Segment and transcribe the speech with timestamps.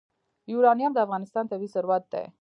[0.51, 2.23] یورانیم د افغانستان طبعي ثروت دی.